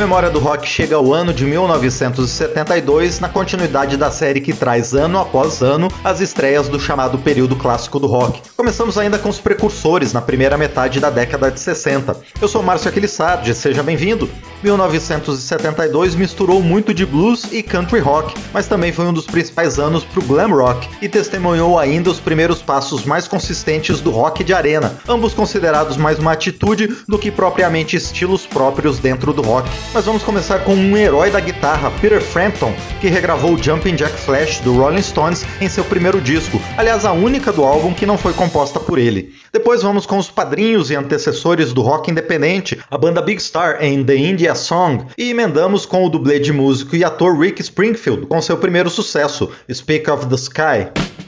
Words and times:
Memória 0.00 0.30
do 0.30 0.38
Rock 0.38 0.66
chega 0.66 0.96
ao 0.96 1.12
ano 1.12 1.30
de 1.30 1.44
1972, 1.44 3.20
na 3.20 3.28
continuidade 3.28 3.98
da 3.98 4.10
série 4.10 4.40
que 4.40 4.54
traz 4.54 4.94
ano 4.94 5.18
após 5.18 5.60
ano 5.60 5.88
as 6.02 6.22
estreias 6.22 6.70
do 6.70 6.80
chamado 6.80 7.18
período 7.18 7.54
clássico 7.54 8.00
do 8.00 8.06
rock. 8.06 8.40
Começamos 8.56 8.96
ainda 8.96 9.18
com 9.18 9.28
os 9.28 9.38
precursores 9.38 10.14
na 10.14 10.22
primeira 10.22 10.56
metade 10.56 11.00
da 11.00 11.10
década 11.10 11.50
de 11.50 11.60
60. 11.60 12.18
Eu 12.40 12.48
sou 12.48 12.62
Márcio 12.62 12.88
Aquilissardi, 12.88 13.54
seja 13.54 13.82
bem-vindo. 13.82 14.26
1972 14.62 16.14
misturou 16.14 16.62
muito 16.62 16.92
de 16.92 17.06
blues 17.06 17.50
e 17.50 17.62
country 17.62 17.98
rock, 17.98 18.34
mas 18.52 18.66
também 18.66 18.92
foi 18.92 19.06
um 19.06 19.12
dos 19.12 19.26
principais 19.26 19.78
anos 19.78 20.04
para 20.04 20.20
o 20.20 20.24
glam 20.24 20.50
rock 20.50 20.88
e 21.00 21.08
testemunhou 21.08 21.78
ainda 21.78 22.10
os 22.10 22.20
primeiros 22.20 22.60
passos 22.60 23.04
mais 23.04 23.26
consistentes 23.26 24.00
do 24.00 24.10
rock 24.10 24.44
de 24.44 24.52
arena, 24.52 24.98
ambos 25.08 25.32
considerados 25.32 25.96
mais 25.96 26.18
uma 26.18 26.32
atitude 26.32 26.88
do 27.08 27.18
que 27.18 27.30
propriamente 27.30 27.96
estilos 27.96 28.46
próprios 28.46 28.98
dentro 28.98 29.32
do 29.32 29.42
rock. 29.42 29.70
Mas 29.94 30.04
vamos 30.04 30.22
começar 30.22 30.60
com 30.60 30.74
um 30.74 30.96
herói 30.96 31.30
da 31.30 31.40
guitarra, 31.40 31.90
Peter 32.00 32.20
Frampton, 32.20 32.74
que 33.00 33.08
regravou 33.08 33.56
Jumping 33.56 33.94
Jack 33.94 34.18
Flash 34.20 34.60
do 34.60 34.76
Rolling 34.76 35.02
Stones 35.02 35.44
em 35.60 35.68
seu 35.68 35.84
primeiro 35.84 36.20
disco, 36.20 36.60
aliás, 36.76 37.04
a 37.04 37.12
única 37.12 37.52
do 37.52 37.64
álbum 37.64 37.94
que 37.94 38.06
não 38.06 38.18
foi 38.18 38.32
composta 38.32 38.78
por 38.78 38.98
ele. 38.98 39.34
Depois 39.52 39.82
vamos 39.82 40.06
com 40.06 40.16
os 40.16 40.30
padrinhos 40.30 40.90
e 40.90 40.94
antecessores 40.94 41.72
do 41.72 41.82
rock 41.82 42.08
independente, 42.08 42.78
a 42.88 42.96
banda 42.96 43.20
Big 43.20 43.42
Star 43.42 43.78
em 43.82 44.04
The 44.04 44.16
India 44.16 44.54
Song, 44.54 45.06
e 45.18 45.30
emendamos 45.30 45.84
com 45.84 46.06
o 46.06 46.08
dublê 46.08 46.38
de 46.38 46.52
músico 46.52 46.94
e 46.94 47.02
ator 47.02 47.36
Rick 47.36 47.60
Springfield 47.60 48.26
com 48.26 48.40
seu 48.40 48.56
primeiro 48.56 48.88
sucesso, 48.88 49.50
Speak 49.68 50.08
of 50.08 50.26
the 50.28 50.36
Sky. 50.36 51.19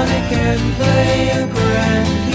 I 0.00 0.20
can 0.30 0.74
play 0.74 1.28
a 1.30 1.46
grand 1.52 2.27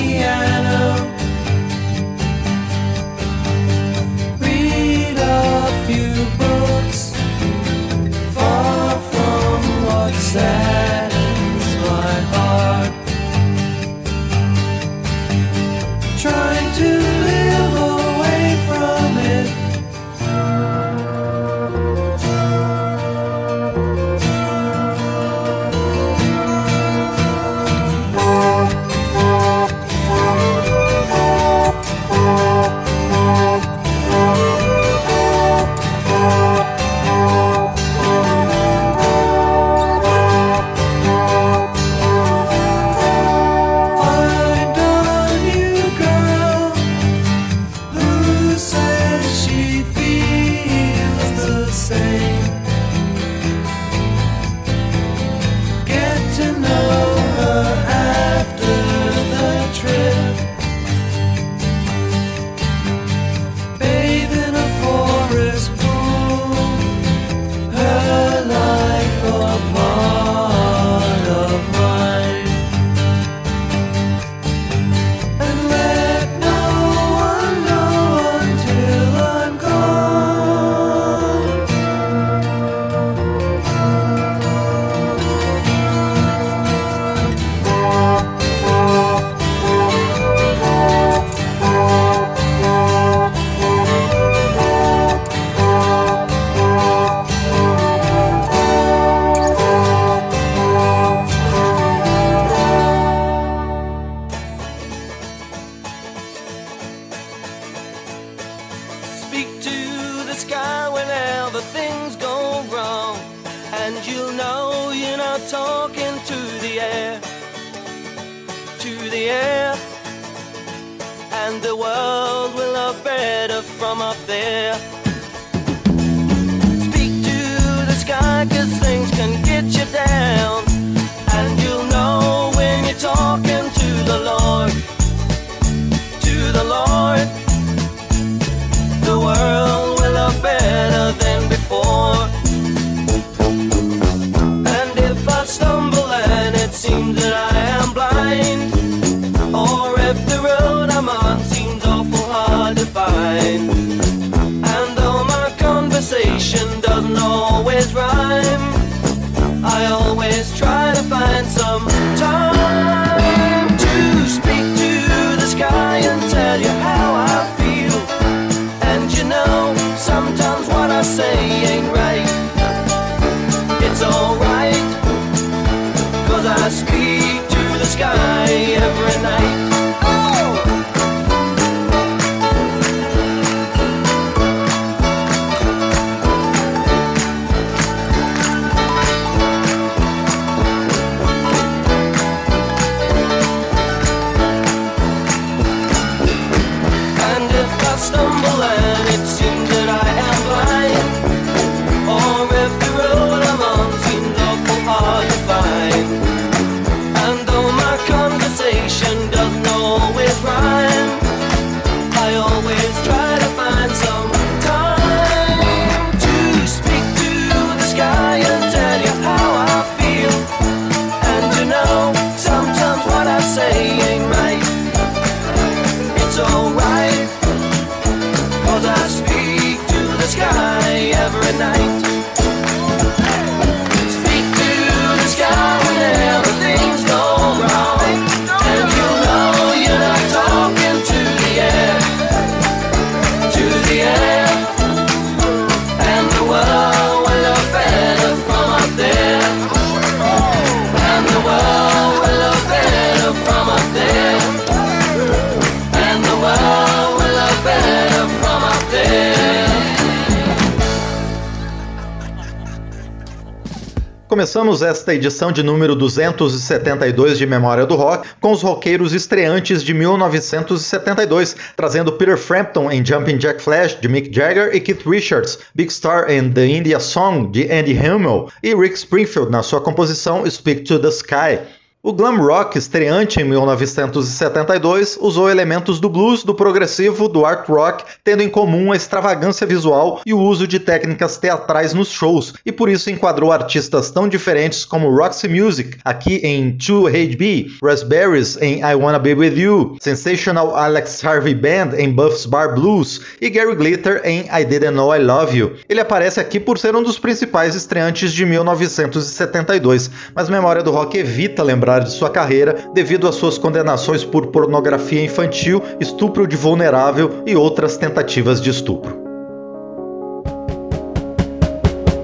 Começamos 264.53 264.83
esta 264.83 265.15
edição 265.15 265.51
de 265.51 265.63
número 265.63 265.95
272 265.95 267.39
de 267.39 267.48
Memória 267.48 267.88
do 267.88 267.95
Rock 267.95 268.29
com 268.39 268.51
os 268.51 268.62
roqueiros 268.62 269.12
estreantes 269.12 269.83
de 269.83 269.95
1972, 269.95 271.55
trazendo 271.75 272.13
Peter 272.13 272.38
Frampton 272.38 272.91
em 272.91 273.03
Jumping 273.03 273.39
Jack 273.39 273.60
Flash 273.60 274.00
de 274.00 274.07
Mick 274.07 274.31
Jagger 274.31 274.69
e 274.75 274.79
Keith 274.79 275.07
Richards, 275.07 275.57
Big 275.74 275.91
Star 275.91 276.29
in 276.29 276.51
The 276.51 276.67
India 276.67 277.00
Song 277.00 277.50
de 277.50 277.63
Andy 277.63 277.98
Hummel 277.98 278.48
e 278.62 278.75
Rick 278.75 278.95
Springfield 278.95 279.50
na 279.50 279.63
sua 279.63 279.81
composição 279.81 280.48
Speak 280.48 280.83
to 280.83 281.00
the 281.00 281.10
Sky. 281.10 281.57
O 282.05 282.12
glam 282.12 282.36
rock, 282.36 282.77
estreante 282.77 283.39
em 283.39 283.45
1972, 283.45 285.17
usou 285.22 285.50
elementos 285.50 286.01
do 286.01 286.10
blues, 286.10 286.43
do 286.43 286.53
progressivo, 286.53 287.29
do 287.29 287.45
art 287.45 287.65
rock, 287.69 288.03
tendo 288.22 288.43
em 288.43 288.50
comum 288.50 288.91
a 288.91 288.98
extravagância 288.98 289.65
visual 289.65 290.19
e 290.25 290.33
o 290.33 290.38
uso 290.38 290.67
de 290.67 290.81
técnicas 290.81 291.38
teatrais 291.38 291.93
nos 291.93 292.10
shows, 292.10 292.55
e 292.65 292.74
por 292.74 292.89
isso 292.89 293.10
enquadrou 293.10 293.53
artistas 293.53 294.12
tão 294.12 294.27
diferentes 294.27 294.83
como 294.83 295.15
Roxy 295.15 295.48
Music, 295.48 295.98
aqui 296.03 296.41
em 296.43 296.75
2HB, 296.75 297.77
Raspberries 297.81 298.57
em 298.62 298.81
I 298.81 298.95
Wanna 298.95 299.19
Be 299.19 299.33
With 299.33 299.57
You, 299.57 299.95
Sensational 300.01 300.75
Alex 300.75 301.24
Harvey 301.24 301.55
Band 301.55 301.98
em 301.98 302.12
Buff's 302.12 302.45
Bar 302.45 302.75
Blues 302.75 303.22
e 303.39 303.50
Gary 303.50 303.75
Glitter 303.75 304.19
em 304.25 304.41
I 304.51 304.65
Didn't 304.65 304.91
Know 304.91 305.15
I 305.15 305.19
Love 305.19 305.57
You. 305.57 305.75
Ele 305.88 306.01
aparece 306.01 306.41
aqui 306.41 306.60
por 306.60 306.77
ser 306.77 306.98
um 306.98 307.01
dos 307.01 307.17
principais 307.17 307.75
estreantes 307.75 308.33
de 308.33 308.45
1972, 308.45 310.12
mas 310.36 310.50
Memória 310.50 310.83
do 310.83 310.91
Rock 310.91 311.17
evita 311.17 311.63
lembrar 311.63 311.92
de 312.00 312.12
sua 312.12 312.29
carreira 312.29 312.89
devido 312.93 313.27
às 313.27 313.35
suas 313.35 313.57
condenações 313.57 314.23
por 314.23 314.47
pornografia 314.47 315.23
infantil, 315.23 315.81
estupro 316.00 316.47
de 316.47 316.55
vulnerável 316.55 317.43
e 317.45 317.55
outras 317.55 317.97
tentativas 317.97 318.62
de 318.62 318.69
estupro. 318.69 319.21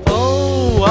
Oh, 0.10 0.84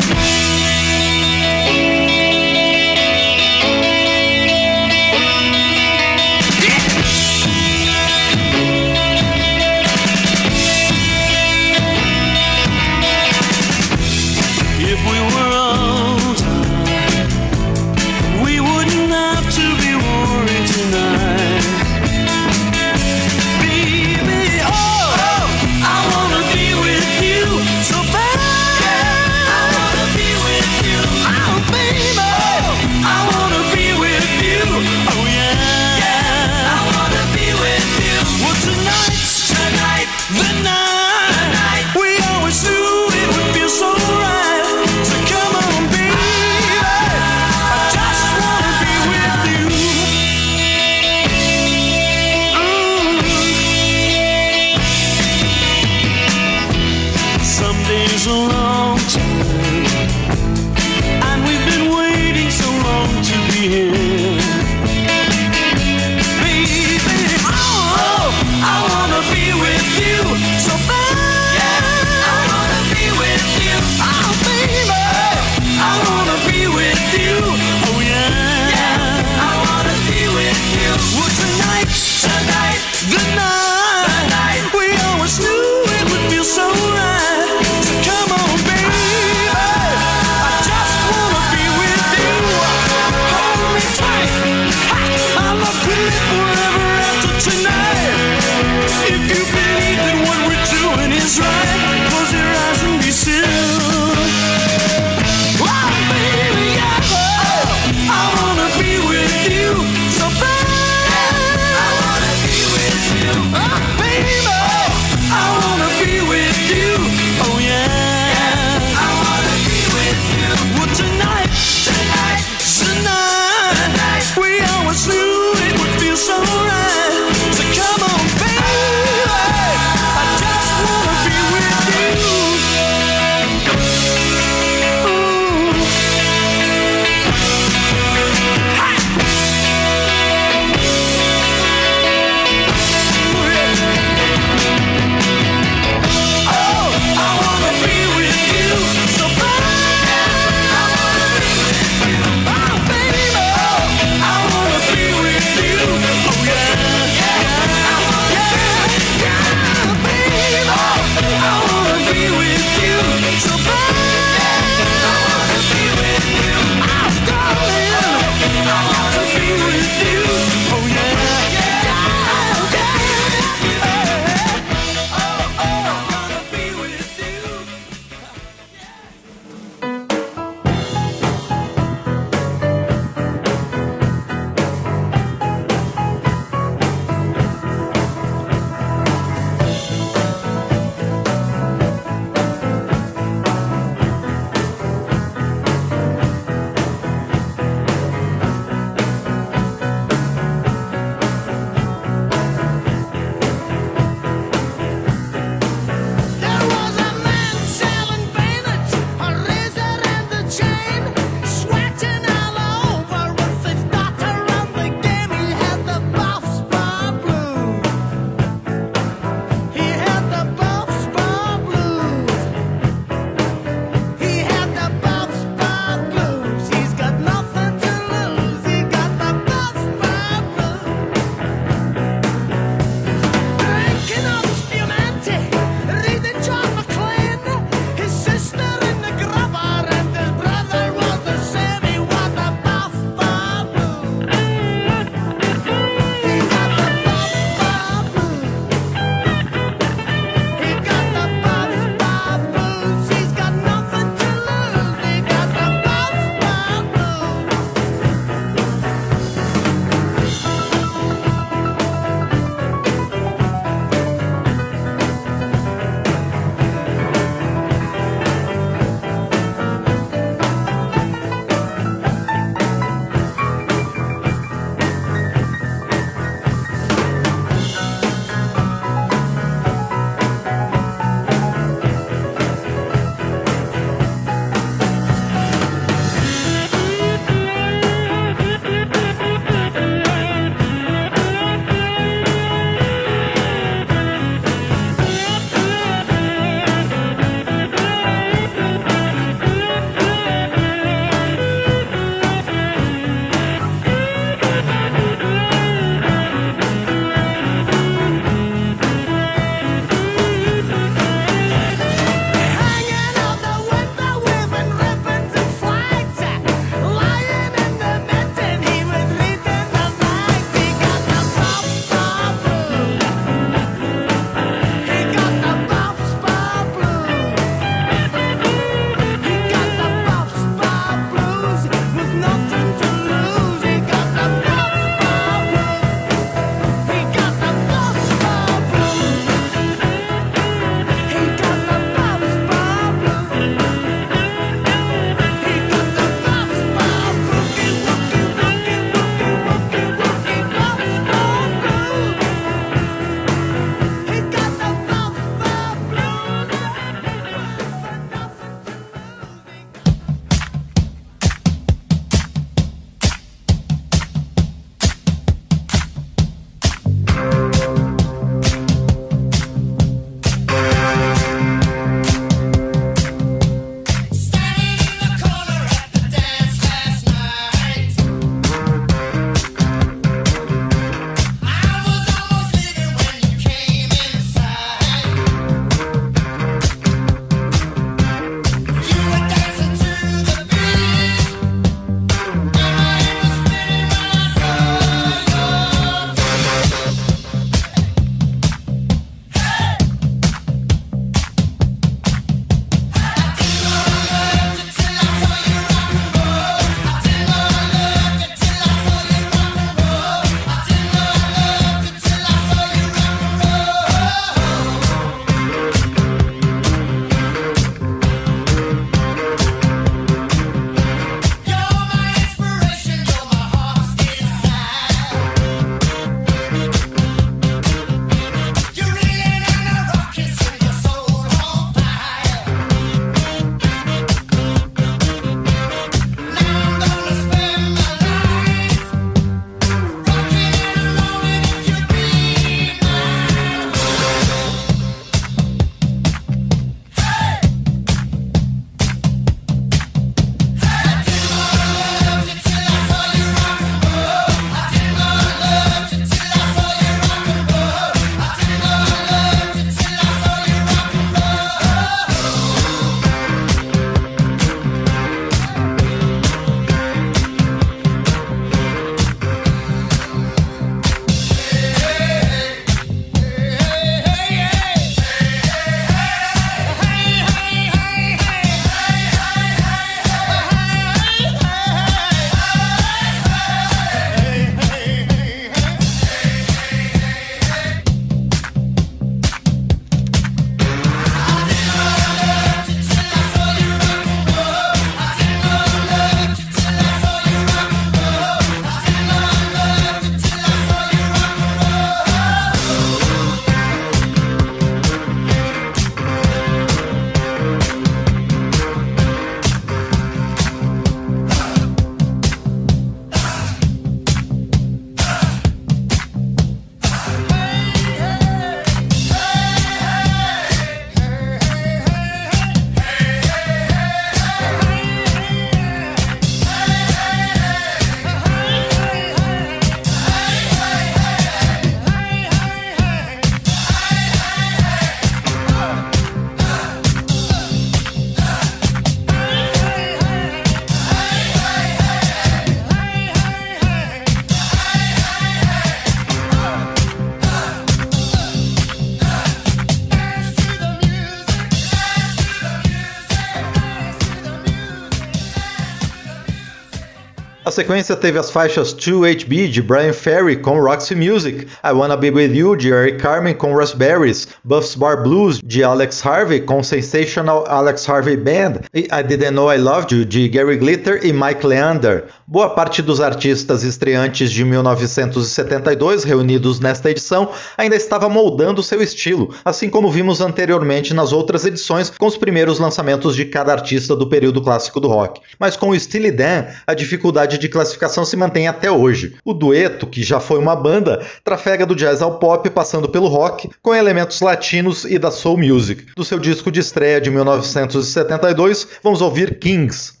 sequência 557.60 557.94
teve 557.94 558.18
as 558.18 558.30
faixas 558.30 558.74
2HB 558.74 559.48
de 559.48 559.60
Brian 559.60 559.92
Ferry 559.92 560.36
com 560.36 560.58
Roxy 560.58 560.94
Music, 560.94 561.46
I 561.62 561.72
Wanna 561.72 561.94
Be 561.94 562.10
With 562.10 562.34
You 562.34 562.56
de 562.56 562.70
Eric 562.70 562.96
Carmen 562.96 563.34
com 563.34 563.54
Raspberries, 563.54 564.28
Buffs 564.42 564.74
Bar 564.74 565.02
Blues 565.02 565.42
de 565.44 565.62
Alex 565.62 566.04
Harvey 566.06 566.40
com 566.40 566.62
Sensational 566.62 567.44
Alex 567.46 567.86
Harvey 567.86 568.16
Band 568.16 568.62
e 568.72 568.88
I 568.90 569.02
Didn't 569.06 569.32
Know 569.32 569.52
I 569.52 569.58
Loved 569.58 569.94
You 569.94 570.06
de 570.06 570.26
Gary 570.30 570.56
Glitter 570.56 571.00
e 571.04 571.12
Mike 571.12 571.46
Leander. 571.46 572.04
Boa 572.26 572.48
parte 572.48 572.80
dos 572.80 572.98
artistas 572.98 573.62
estreantes 573.62 574.30
de 574.30 574.42
1972 574.42 576.04
reunidos 576.04 576.60
nesta 576.60 576.90
edição 576.90 577.28
ainda 577.58 577.76
estava 577.76 578.08
moldando 578.08 578.62
seu 578.62 578.80
estilo, 578.80 579.34
assim 579.44 579.68
como 579.68 579.90
vimos 579.90 580.22
anteriormente 580.22 580.94
nas 580.94 581.12
outras 581.12 581.44
edições 581.44 581.90
com 581.90 582.06
os 582.06 582.16
primeiros 582.16 582.58
lançamentos 582.58 583.14
de 583.14 583.26
cada 583.26 583.52
artista 583.52 583.94
do 583.94 584.08
período 584.08 584.40
clássico 584.40 584.80
do 584.80 584.88
rock. 584.88 585.20
Mas 585.38 585.56
com 585.56 585.68
o 585.68 585.78
Steely 585.78 586.10
Dan, 586.10 586.46
a 586.66 586.72
dificuldade 586.72 587.36
de 587.36 587.49
classificação 587.50 588.04
se 588.04 588.16
mantém 588.16 588.48
até 588.48 588.70
hoje. 588.70 589.16
O 589.24 589.34
dueto, 589.34 589.86
que 589.86 590.02
já 590.02 590.20
foi 590.20 590.38
uma 590.38 590.56
banda, 590.56 591.04
trafega 591.24 591.66
do 591.66 591.74
jazz 591.74 592.00
ao 592.00 592.18
pop 592.18 592.48
passando 592.50 592.88
pelo 592.88 593.08
rock, 593.08 593.50
com 593.62 593.74
elementos 593.74 594.20
latinos 594.20 594.84
e 594.84 594.98
da 594.98 595.10
soul 595.10 595.36
music. 595.36 595.86
Do 595.94 596.04
seu 596.04 596.18
disco 596.18 596.50
de 596.50 596.60
estreia 596.60 597.00
de 597.00 597.10
1972, 597.10 598.68
vamos 598.82 599.00
ouvir 599.00 599.38
Kings. 599.38 600.00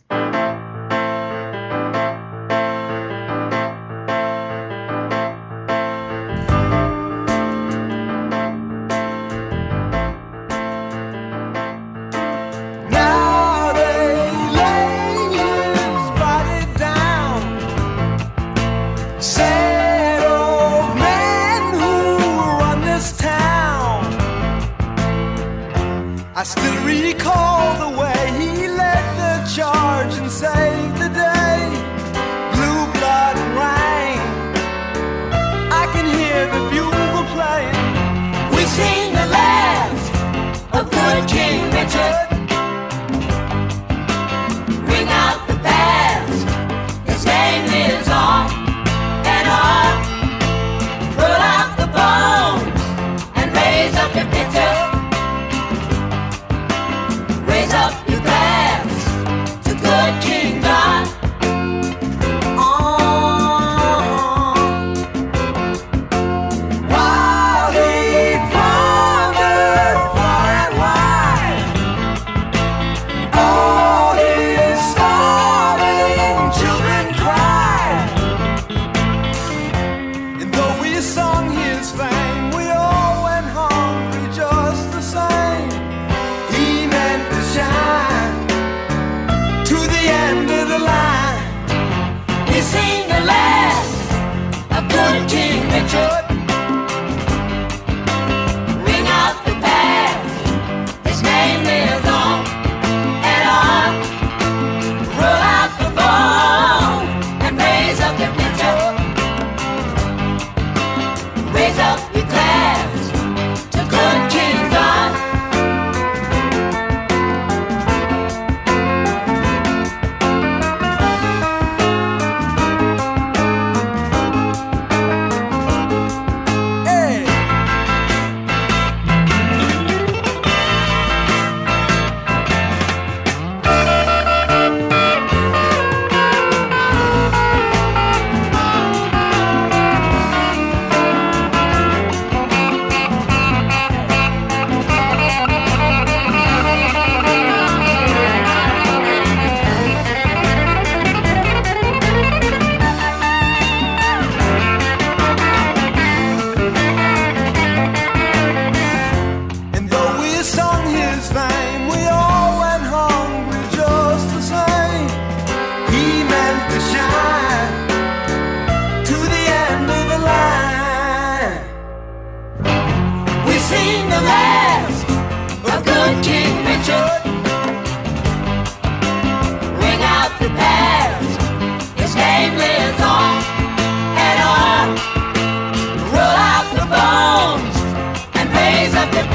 that 189.08 189.29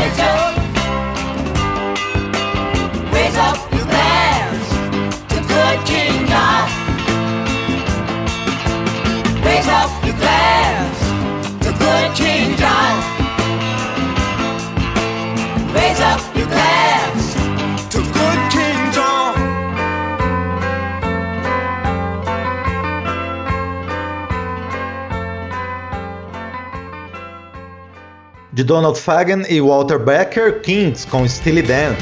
de 28.55 28.63
Donald 28.63 28.97
Fagan 28.97 29.43
e 29.49 29.59
Walter 29.59 29.99
Becker, 29.99 30.61
Kings 30.61 31.05
com 31.05 31.27
Steely 31.27 31.61
Dan. 31.61 31.93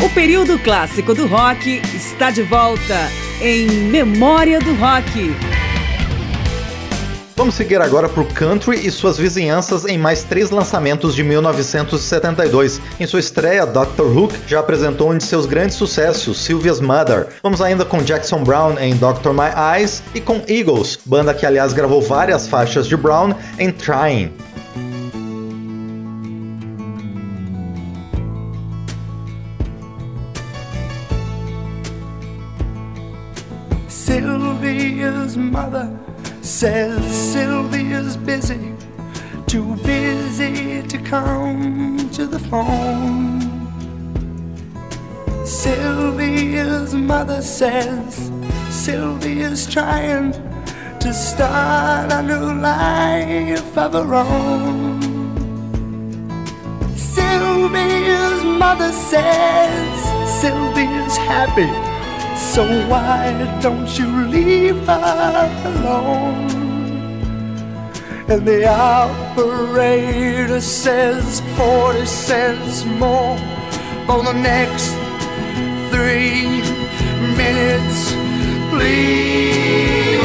O 0.00 0.08
período 0.10 0.56
clássico 0.60 1.12
do 1.14 1.26
rock 1.26 1.82
está 1.92 2.30
de 2.30 2.44
volta 2.44 3.10
em 3.40 3.66
Memória 3.66 4.60
do 4.60 4.72
Rock. 4.76 5.47
Vamos 7.38 7.54
seguir 7.54 7.80
agora 7.80 8.08
por 8.08 8.26
country 8.32 8.84
e 8.84 8.90
suas 8.90 9.16
vizinhanças 9.16 9.84
em 9.84 9.96
mais 9.96 10.24
três 10.24 10.50
lançamentos 10.50 11.14
de 11.14 11.22
1972. 11.22 12.80
Em 12.98 13.06
sua 13.06 13.20
estreia, 13.20 13.64
Doctor 13.64 14.06
Hook 14.08 14.34
já 14.44 14.58
apresentou 14.58 15.12
um 15.12 15.16
de 15.16 15.22
seus 15.22 15.46
grandes 15.46 15.76
sucessos, 15.76 16.40
Sylvia's 16.40 16.80
Mother. 16.80 17.28
Vamos 17.40 17.62
ainda 17.62 17.84
com 17.84 17.98
Jackson 17.98 18.42
Brown 18.42 18.76
em 18.80 18.96
Doctor 18.96 19.32
My 19.32 19.52
Eyes 19.76 20.02
e 20.16 20.20
com 20.20 20.42
Eagles, 20.48 20.98
banda 21.06 21.32
que 21.32 21.46
aliás 21.46 21.72
gravou 21.72 22.02
várias 22.02 22.48
faixas 22.48 22.88
de 22.88 22.96
Brown 22.96 23.32
em 23.56 23.70
Trying. 23.70 24.32
Sylvia's 33.86 35.36
mother 35.36 35.88
says 36.48 36.97
come 42.50 43.40
to. 43.40 43.46
Sylvia's 45.46 46.94
mother 46.94 47.42
says 47.42 48.30
Sylvia's 48.70 49.66
trying 49.66 50.32
to 51.00 51.12
start 51.12 52.12
a 52.12 52.22
new 52.22 52.60
life 52.60 53.76
of 53.76 53.92
her 53.92 54.14
own. 54.14 55.00
Sylvia's 56.96 58.44
mother 58.44 58.92
says 58.92 60.40
Sylvia's 60.40 61.16
happy, 61.16 61.68
so 62.36 62.64
why 62.88 63.58
don't 63.62 63.98
you 63.98 64.06
leave 64.26 64.86
her 64.86 65.50
alone? 65.64 66.67
And 68.30 68.46
the 68.46 68.66
operator 68.68 70.60
says 70.60 71.40
40 71.56 72.04
cents 72.04 72.84
more 72.84 73.38
for 74.06 74.22
the 74.22 74.34
next 74.34 74.90
three 75.90 76.60
minutes, 77.40 78.12
please. 78.68 80.20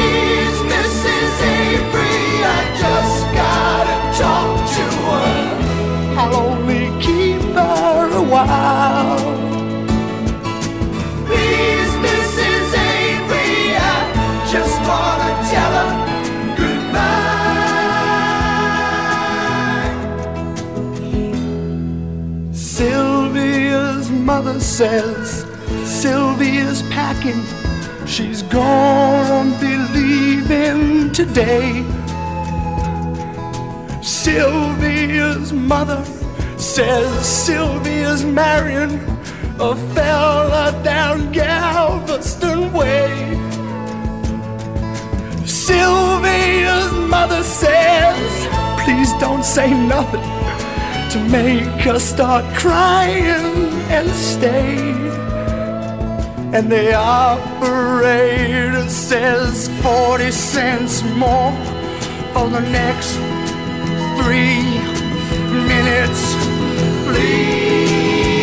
Mrs. 0.68 1.34
Avery, 1.56 2.44
I 2.44 2.60
just 2.78 3.24
gotta 3.32 3.96
talk 4.20 4.52
to 4.76 4.84
her. 5.08 5.34
I'll 6.18 6.34
only 6.50 6.84
keep 7.02 7.40
her 7.56 8.18
a 8.18 8.22
while. 8.22 9.03
Says 24.76 25.46
Sylvia's 25.84 26.82
packing. 26.90 27.44
She's 28.08 28.42
gonna 28.42 29.56
be 29.60 29.76
leaving 29.96 31.12
today. 31.12 31.84
Sylvia's 34.02 35.52
mother 35.52 36.04
says 36.58 37.08
Sylvia's 37.24 38.24
marrying 38.24 38.98
a 39.60 39.76
fella 39.94 40.80
down 40.82 41.30
Galveston 41.30 42.72
Way. 42.72 43.10
Sylvia's 45.46 46.92
mother 47.08 47.44
says, 47.44 48.48
please 48.82 49.12
don't 49.20 49.44
say 49.44 49.72
nothing 49.86 50.33
to 51.14 51.20
make 51.28 51.86
us 51.86 52.02
start 52.02 52.44
crying 52.56 53.54
and 53.88 54.10
stay. 54.10 54.78
And 56.52 56.68
the 56.68 56.92
operator 56.92 58.88
says 58.88 59.68
40 59.80 60.32
cents 60.32 61.04
more 61.14 61.52
for 62.32 62.48
the 62.50 62.62
next 62.80 63.12
three 64.18 64.66
minutes. 65.70 66.34
Please, 67.06 68.34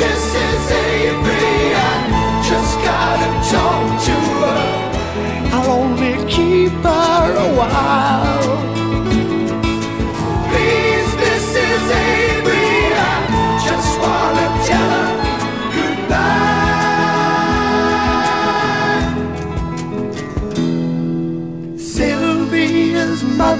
Mrs. 0.00 0.64
Avery, 0.88 1.74
I 1.76 2.40
just 2.48 2.74
gotta 2.88 3.30
talk 3.52 3.86
to 4.08 4.16
her. 4.40 4.64
I'll 5.52 5.70
only 5.82 6.14
keep 6.32 6.72
her 6.72 7.36
a 7.36 7.56
while. 7.58 8.33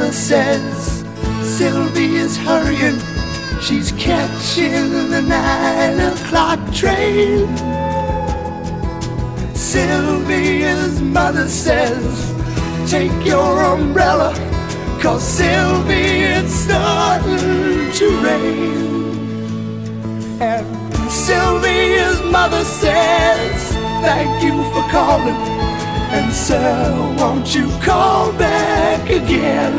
Mother 0.05 0.17
says 0.17 1.03
Sylvia's 1.57 2.37
hurrying. 2.37 3.01
She's 3.63 3.91
catching 3.93 4.91
the 5.09 5.23
nine 5.23 5.99
o'clock 5.99 6.61
train. 6.75 7.49
Sylvia's 9.57 11.01
mother 11.01 11.49
says, 11.49 12.35
Take 12.87 13.25
your 13.25 13.63
umbrella, 13.63 14.35
cause 15.01 15.27
Sylvia, 15.27 16.43
it's 16.43 16.53
starting 16.53 17.91
to 17.93 18.07
rain. 18.27 19.23
And 20.43 20.67
Sylvia's 21.11 22.21
mother 22.31 22.65
says, 22.65 23.73
Thank 24.05 24.45
you 24.45 24.53
for 24.71 24.87
calling. 24.91 25.54
And 26.17 26.33
sir, 26.33 27.17
won't 27.19 27.55
you 27.57 27.69
call 27.83 28.33
back 28.35 29.11
again? 29.11 29.75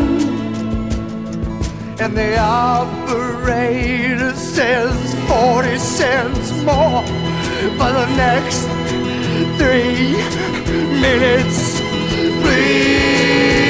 And 1.98 2.12
the 2.16 2.38
operator 2.38 4.34
says 4.34 5.16
40 5.30 5.78
cents 5.78 6.52
more 6.64 7.06
for 7.78 7.92
the 8.00 8.08
next 8.18 8.68
three 9.58 10.18
minutes. 11.00 11.80
Please, 12.42 13.62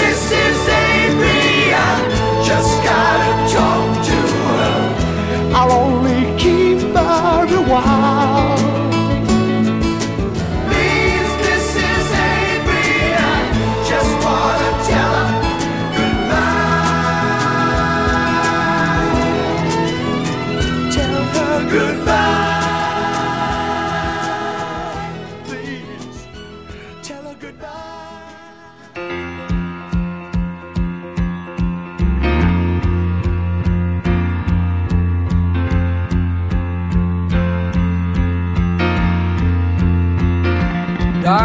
Mrs. 0.00 0.62
I 1.78 1.94
just 2.42 2.74
gotta 2.90 3.32
talk 3.52 3.90
to 4.10 4.18
her. 4.48 4.76
I'll 5.54 5.72
only 5.72 6.20
keep 6.38 6.80
her 6.96 7.46
a 7.54 7.62
while. 7.70 8.25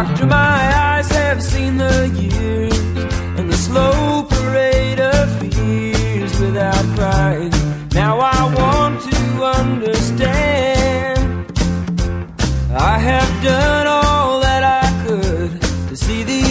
Doctor, 0.02 0.26
my 0.26 0.62
eyes 0.88 1.12
have 1.12 1.44
seen 1.44 1.78
the 1.78 2.08
years 2.20 2.76
and 3.38 3.48
the 3.48 3.56
slow 3.56 4.24
parade 4.24 5.00
of 5.00 5.30
fears 5.40 6.40
without 6.40 6.84
crying. 6.98 7.52
Now 7.94 8.18
I 8.20 8.40
want 8.56 9.00
to 9.12 9.20
understand. 9.60 11.20
I 12.74 12.98
have 12.98 13.44
done 13.44 13.86
all 13.86 14.40
that 14.40 14.64
I 14.64 14.90
could 15.06 15.62
to 15.90 15.96
see 15.96 16.24
the 16.24 16.42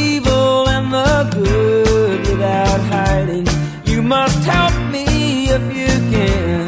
evil 0.00 0.66
and 0.70 0.90
the 0.90 1.28
good 1.34 2.20
without 2.26 2.80
hiding. 2.94 3.46
You 3.84 4.00
must 4.00 4.42
help 4.44 4.74
me 4.90 5.50
if 5.50 5.64
you 5.76 5.92
can. 6.10 6.66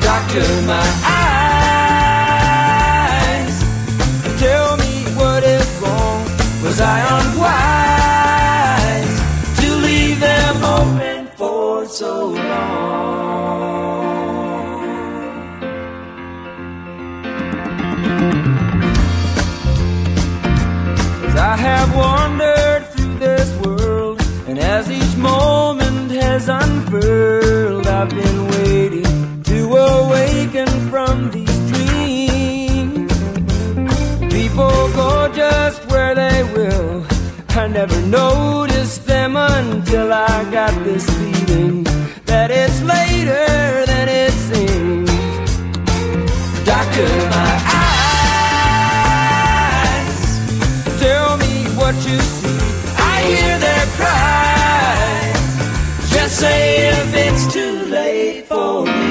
Doctor, 0.00 0.46
my 0.68 1.07
I 37.58 37.66
never 37.66 38.00
noticed 38.02 39.04
them 39.04 39.36
until 39.36 40.12
I 40.12 40.48
got 40.52 40.72
this 40.84 41.04
feeling 41.18 41.82
that 42.24 42.52
it's 42.52 42.80
later 42.82 43.84
than 43.84 44.08
it 44.08 44.30
seems. 44.30 45.10
Doctor, 46.64 47.08
my 47.34 47.54
eyes 49.74 50.20
tell 51.00 51.36
me 51.36 51.64
what 51.74 51.96
you 52.06 52.20
see. 52.20 52.60
I 52.96 53.22
hear 53.26 53.58
their 53.58 53.86
cries. 53.98 55.42
Just 56.12 56.38
say 56.38 56.90
if 56.90 57.12
it's 57.12 57.52
too 57.52 57.86
late 57.86 58.46
for 58.46 58.84
me. 58.86 59.07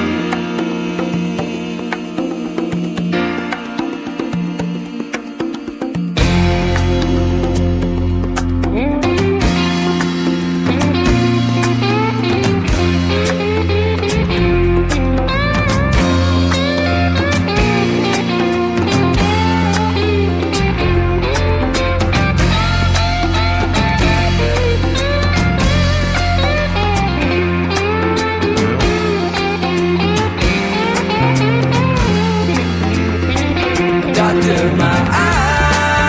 under 34.28 34.62
my 34.76 34.98
eyes. 35.24 36.04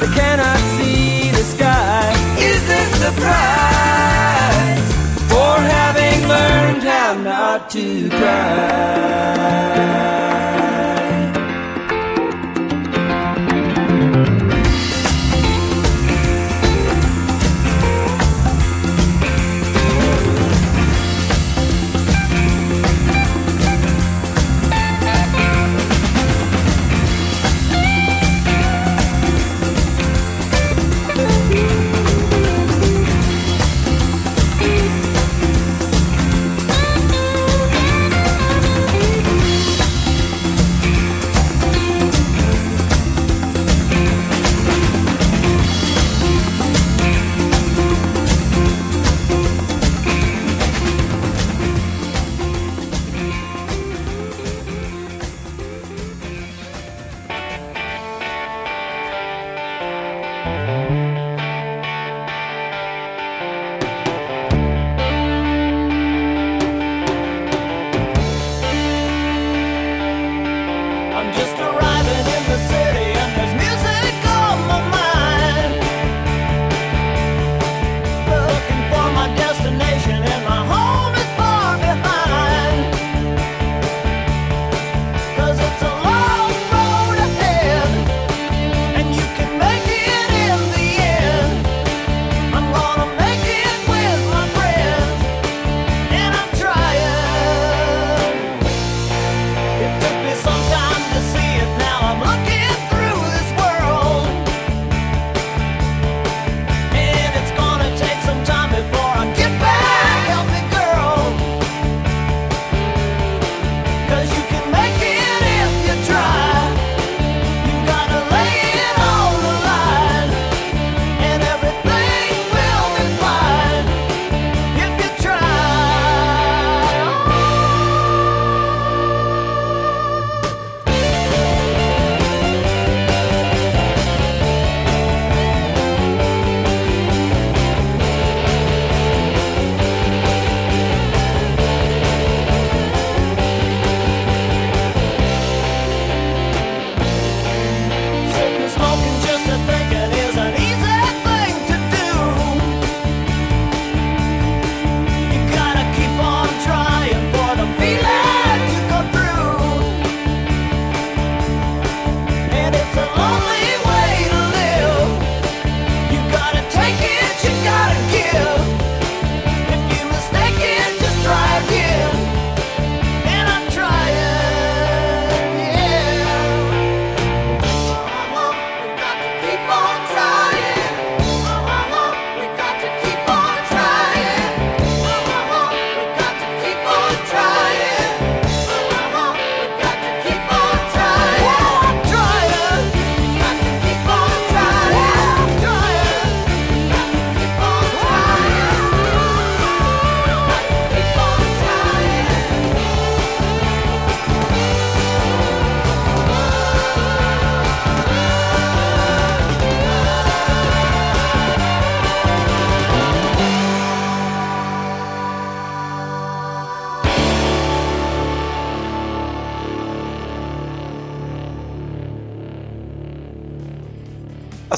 I 0.00 0.06
cannot 0.18 0.60
see 0.76 1.30
the 1.30 1.44
sky. 1.54 2.08
Is 2.38 2.60
this 2.72 2.90
the 3.04 3.12
prize 3.20 4.88
for 5.30 5.54
having 5.76 6.18
learned 6.28 6.82
how 6.82 7.12
not 7.22 7.68
to 7.70 8.08
cry? 8.08 9.42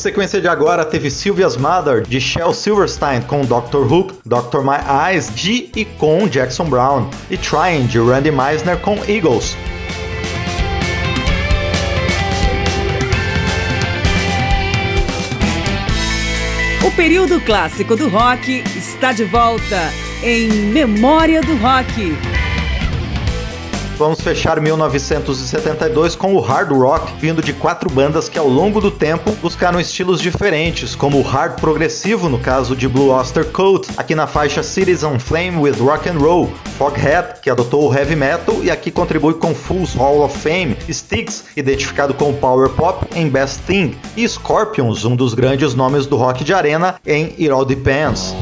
Sequência 0.05 0.39
de 0.39 0.47
agora 0.47 0.85
teve 0.85 1.11
Sylvia's 1.11 1.57
Mother, 1.57 2.03
de 2.03 2.21
Shel 2.21 2.53
Silverstein, 2.53 3.23
com 3.23 3.41
Dr. 3.41 3.91
Hook, 3.91 4.17
Dr. 4.27 4.61
My 4.61 4.77
Eyes, 5.09 5.35
de 5.35 5.71
e 5.75 5.87
com 5.87 6.29
Jackson 6.29 6.67
Brown, 6.67 7.09
e 7.31 7.39
Trying, 7.39 7.87
de 7.87 7.99
Randy 7.99 8.31
Meisner, 8.31 8.79
com 8.81 8.99
Eagles. 9.09 9.57
O 16.87 16.91
período 16.91 17.41
clássico 17.41 17.97
do 17.97 18.11
rock 18.11 18.63
está 18.77 19.11
de 19.11 19.25
volta 19.25 19.91
em 20.23 20.51
Memória 20.51 21.41
do 21.41 21.57
Rock. 21.57 22.34
Vamos 23.97 24.21
fechar 24.21 24.61
1972 24.61 26.17
com 26.17 26.35
o 26.35 26.41
hard 26.41 26.73
rock, 26.73 27.13
vindo 27.21 27.41
de 27.41 27.53
quatro 27.53 27.89
bandas 27.89 28.29
que 28.29 28.39
ao 28.39 28.49
longo 28.49 28.81
do 28.81 28.91
tempo 28.91 29.31
buscaram 29.41 29.79
estilos 29.79 30.21
diferentes, 30.21 30.97
como 30.97 31.19
o 31.19 31.23
hard 31.23 31.61
progressivo 31.61 32.29
no 32.29 32.39
caso 32.39 32.75
de 32.75 32.89
Blue 32.89 33.11
Oyster 33.11 33.45
Cult, 33.47 33.89
aqui 33.97 34.15
na 34.15 34.27
faixa 34.27 34.65
Cities 34.65 35.05
on 35.05 35.21
Flame 35.21 35.59
with 35.59 35.79
Rock 35.79 36.09
and 36.09 36.19
Roll, 36.19 36.51
Foghat, 36.77 37.41
que 37.41 37.49
adotou 37.49 37.89
o 37.89 37.95
heavy 37.95 38.17
metal 38.17 38.65
e 38.65 38.71
aqui 38.71 38.91
contribui 38.91 39.35
com 39.35 39.55
Fool's 39.55 39.95
Hall 39.95 40.25
of 40.25 40.37
Fame, 40.39 40.77
Styx, 40.89 41.45
identificado 41.57 42.13
com 42.15 42.33
Power 42.33 42.71
Pop 42.71 43.07
em 43.15 43.29
Best 43.29 43.61
Thing, 43.61 43.95
e 44.17 44.29
Scorpions, 44.29 45.05
um 45.05 45.15
dos 45.15 45.35
grandes 45.35 45.73
nomes 45.73 46.05
do 46.07 46.17
rock 46.17 46.43
de 46.43 46.53
arena 46.53 46.97
em 47.07 47.27
It 47.39 47.51
All 47.51 47.65
Depends. 47.65 48.35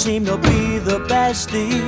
Your 0.00 0.12
loving 0.12 0.24
seemed 0.24 0.26
to 0.26 0.36
be 0.38 0.78
the 0.78 0.98
best 1.08 1.50
thing 1.50 1.79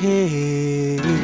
Hey. 0.00 1.19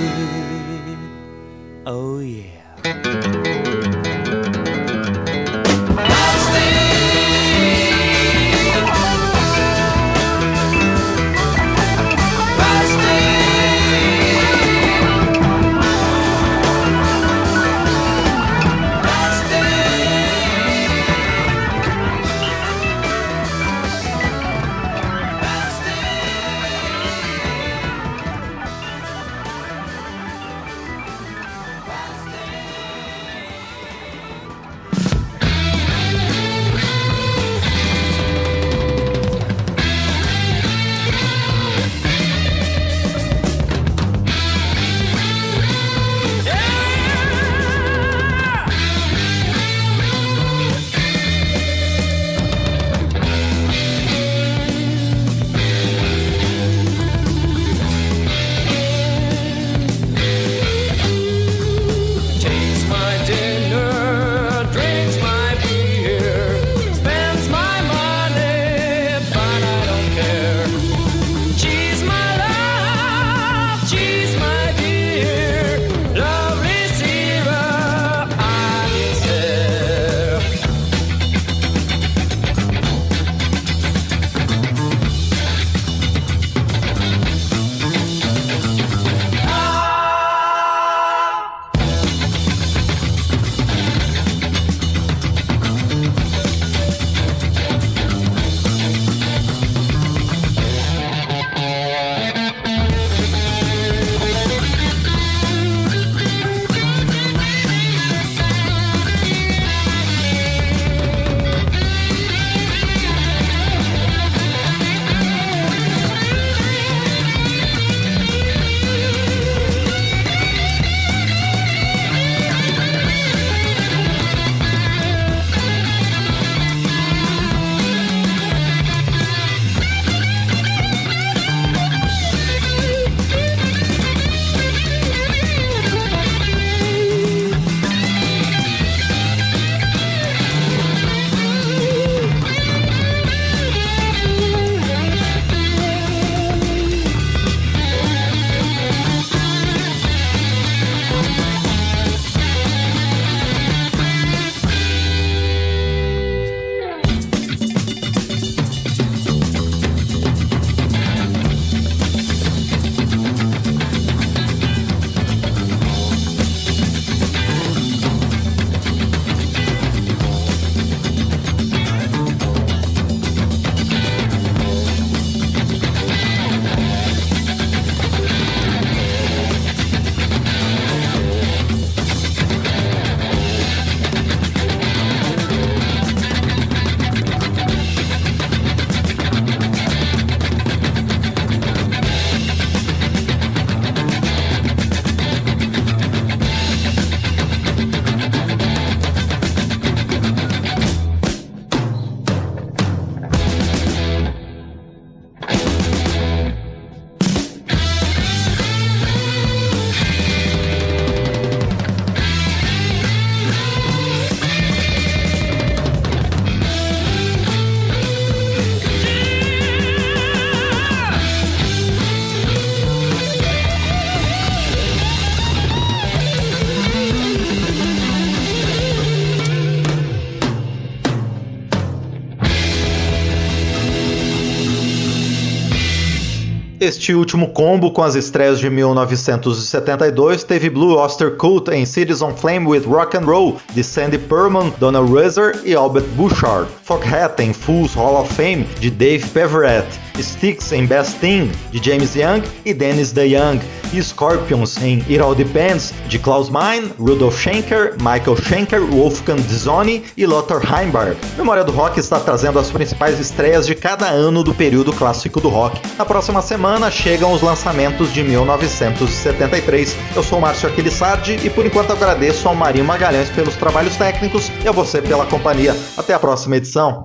Este 236.87 237.13
último 237.13 237.49
combo 237.49 237.91
com 237.91 238.01
as 238.01 238.15
estreias 238.15 238.61
de 238.61 238.71
1972 238.71 240.45
teve 240.45 240.71
Blue 240.71 240.97
Oyster 240.97 241.37
Cult 241.37 241.69
em 241.73 241.85
Cities 241.85 242.23
on 242.23 242.33
Flame 242.33 242.65
with 242.65 242.85
Rock 242.87 243.17
and 243.17 243.25
Roll 243.25 243.57
de 243.75 243.83
Sandy 243.83 244.19
Perman, 244.19 244.73
Donna 244.79 245.03
Rezer 245.03 245.61
e 245.65 245.75
Albert 245.75 246.07
Bouchard, 246.15 246.71
Foghat 246.85 247.43
em 247.43 247.53
Fools 247.53 247.93
Hall 247.93 248.23
of 248.23 248.33
Fame 248.35 248.65
de 248.79 248.89
Dave 248.89 249.27
Peverett, 249.31 249.85
Sticks 250.23 250.71
em 250.71 250.87
Best 250.87 251.19
Thing 251.19 251.51
de 251.73 251.83
James 251.83 252.15
Young 252.15 252.41
e 252.65 252.73
Dennis 252.73 253.11
DeYoung, 253.11 253.59
Scorpions 254.03 254.77
em 254.83 254.99
It 255.09 255.19
All 255.19 255.35
Depends 255.35 255.95
de 256.09 256.19
Klaus 256.19 256.49
Meine, 256.49 256.91
Rudolf 256.99 257.39
Schenker, 257.41 257.95
Michael 257.99 258.37
Schenker, 258.37 258.81
Wolfgang 258.81 259.41
Dzoni 259.43 260.05
e 260.17 260.27
Lothar 260.27 260.61
Heimberg. 260.63 261.17
Memória 261.37 261.65
do 261.65 261.73
Rock 261.73 261.99
está 262.01 262.19
trazendo 262.21 262.59
as 262.59 262.71
principais 262.71 263.19
estreias 263.21 263.67
de 263.67 263.75
cada 263.75 264.07
ano 264.09 264.43
do 264.43 264.55
período 264.55 264.93
clássico 264.93 265.41
do 265.41 265.49
rock. 265.49 265.81
Na 265.97 266.05
próxima 266.05 266.43
semana 266.43 266.91
chegam 266.91 267.33
os 267.33 267.43
lançamentos 267.43 268.13
de 268.13 268.23
1973. 268.23 269.97
Eu 270.15 270.23
sou 270.23 270.41
Márcio 270.41 270.69
Aquilissardi 270.69 271.39
e 271.45 271.51
por 271.51 271.67
enquanto 271.67 271.93
agradeço 271.93 272.49
ao 272.49 272.55
Marinho 272.55 272.85
Magalhães 272.85 273.31
pelos 273.31 273.57
trabalhos 273.57 273.97
técnicos 273.97 274.51
e 274.65 274.69
a 274.69 274.73
você 274.73 275.01
pela 275.01 275.27
companhia. 275.27 275.77
Até 275.97 276.15
a 276.15 276.19
próxima 276.19 276.57
edição. 276.57 277.05